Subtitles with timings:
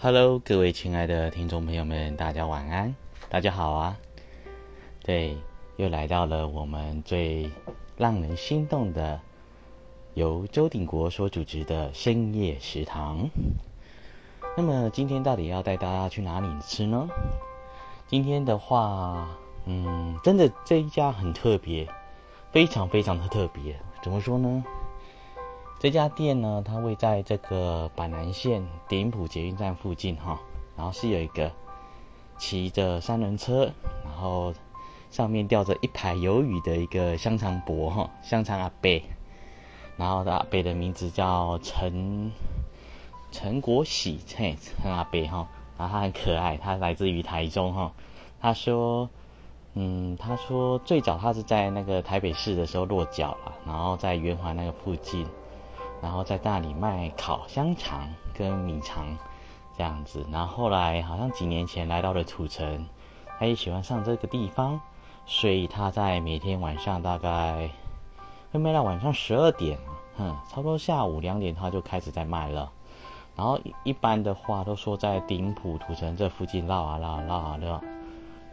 [0.00, 2.94] Hello，各位亲爱的听众朋友们，大家晚安，
[3.28, 3.98] 大家好啊！
[5.02, 5.36] 对，
[5.74, 7.50] 又来到了我们最
[7.96, 9.20] 让人心动的，
[10.14, 13.28] 由周鼎国所主持的深夜食堂。
[14.56, 17.08] 那么今天到底要带大家去哪里吃呢？
[18.06, 19.28] 今天的话，
[19.64, 21.88] 嗯，真的这一家很特别，
[22.52, 23.76] 非常非常的特别。
[24.00, 24.64] 怎么说呢？
[25.80, 30.40] 这家店呢，它位在这个板南线顶埔捷运站附近哈，
[30.76, 31.52] 然后是有一个
[32.36, 33.70] 骑着三轮车，
[34.04, 34.52] 然后
[35.12, 39.00] 上面吊着一排鱿鱼的一个香肠伯哈，香肠阿伯，
[39.96, 42.32] 然后的阿伯的名字叫陈
[43.30, 45.46] 陈国喜，嘿，陈阿伯哈，
[45.78, 47.92] 然后他很可爱，他来自于台中哈，
[48.40, 49.08] 他说，
[49.74, 55.24] 嗯，他说最早他是在那个台北市的时候落脚了，然后在圆环那个附近。
[56.00, 59.04] 然后在大理卖烤香肠跟米肠
[59.76, 62.86] 这样子，然后后来好像几年前来到了土城，
[63.38, 64.80] 他也喜欢上这个地方，
[65.26, 67.68] 所以他在每天晚上大概
[68.52, 69.78] 会卖到晚上十二点，
[70.16, 72.70] 哼，差不多下午两点他就开始在卖了。
[73.36, 77.80] 然后一般的话都说在顶埔土城这附近绕啊绕啊绕啊绕。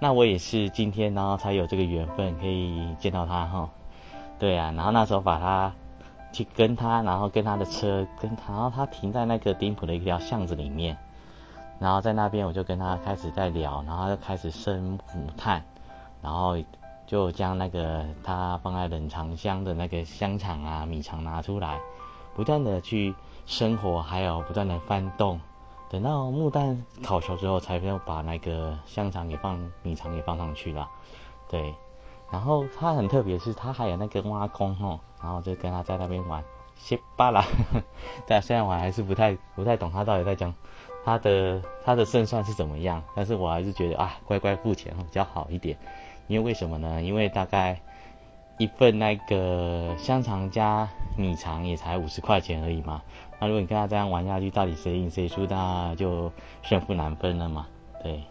[0.00, 3.70] 那我也是今天然后才有这个缘分可以见到他哈，
[4.38, 5.72] 对啊，然后那时候把他。
[6.32, 10.96] 去跟他，然后跟他的车，跟他，然后他停在那个丁埔的一条巷子里面，
[11.78, 15.62] 然后在那边我就跟他开始在聊，然后就开始生母炭，
[16.22, 16.56] 然后
[17.06, 21.78] 就将那个他放在冷藏箱的那个香肠啊、米肠拿出来，
[22.34, 25.38] 不断的去生火，还有不断的翻动，
[25.90, 30.88] 等到木炭烤熟之后，才要把那个香肠给放、米肠给放上去了，
[31.48, 31.74] 对。
[32.32, 36.42] 然后他很特别，是他还有那个挖空吼，然后就跟他在那边玩，
[36.76, 37.44] 切巴啦。
[38.26, 40.54] 但虽然我还是不太不太懂他到底在讲
[41.04, 45.76] 他的他的胜算是怎么样，但是我还是觉得啊，乖乖付钱比较好一点。
[46.26, 47.02] 因为为什么呢？
[47.02, 47.78] 因为大概
[48.56, 53.02] 一份那个香肠加米肠也才五十块钱而已嘛。
[53.40, 57.66] 那如果你跟他这样玩下去，到底谁赢谁输，那就胜负难分了嘛。
[58.02, 58.22] 对，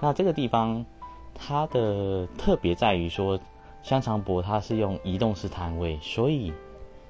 [0.00, 0.86] 那这个地方。
[1.38, 3.38] 它的特别在于说，
[3.82, 6.52] 香肠博它是用移动式摊位，所以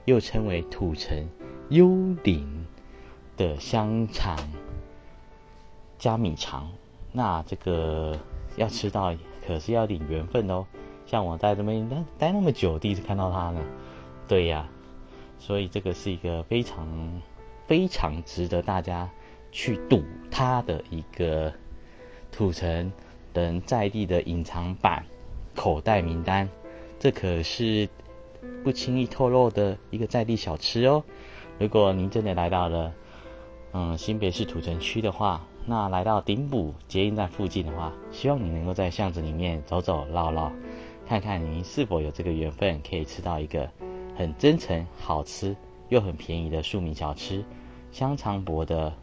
[0.04, 1.28] 又称为土城
[1.70, 1.88] 幽
[2.22, 2.66] 灵
[3.36, 4.36] 的香肠
[5.98, 6.70] 加米肠。
[7.12, 8.18] 那这个
[8.56, 9.14] 要吃到
[9.46, 10.66] 可是要点缘分哦。
[11.06, 13.60] 像我在这边待待那么久，第一次看到它呢。
[14.28, 14.68] 对呀，
[15.38, 17.22] 所以这个是一个非常
[17.66, 19.08] 非常值得大家
[19.50, 21.52] 去赌它的一个
[22.30, 22.92] 土城。
[23.36, 25.04] 等在地的隐藏版
[25.54, 26.48] 口袋名单，
[26.98, 27.86] 这可是
[28.64, 31.04] 不轻易透露的一个在地小吃哦。
[31.58, 32.94] 如果您真的来到了
[33.72, 40.50] 嗯新北市土城区的话，那来到顶埔捷运站附近的话，希望你能够在巷子里面走走绕绕，
[41.06, 43.68] 看看您是否有这个缘分可以吃到一个
[44.16, 45.54] 很真诚、好吃
[45.90, 47.44] 又很便宜的庶民小吃——
[47.92, 48.94] 香肠博的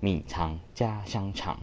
[0.00, 1.58] 米肠加香肠，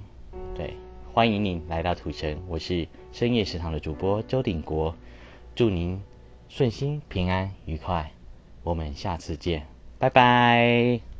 [0.54, 0.78] 对。
[1.16, 4.94] 欢迎您来到土城，我是深夜食堂的主播周鼎国，
[5.56, 6.04] 祝您
[6.50, 8.12] 顺心、平安、愉快，
[8.64, 9.66] 我们下次见，
[9.98, 11.15] 拜拜。